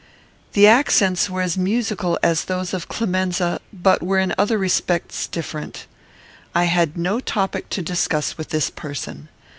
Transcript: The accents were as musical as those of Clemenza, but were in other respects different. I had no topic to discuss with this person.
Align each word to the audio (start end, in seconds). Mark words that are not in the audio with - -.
The 0.53 0.65
accents 0.65 1.29
were 1.29 1.43
as 1.43 1.59
musical 1.59 2.17
as 2.23 2.45
those 2.45 2.73
of 2.73 2.87
Clemenza, 2.87 3.59
but 3.71 4.01
were 4.01 4.17
in 4.17 4.33
other 4.35 4.57
respects 4.57 5.27
different. 5.27 5.85
I 6.55 6.63
had 6.63 6.97
no 6.97 7.19
topic 7.19 7.69
to 7.69 7.83
discuss 7.83 8.35
with 8.35 8.49
this 8.49 8.71
person. 8.71 9.29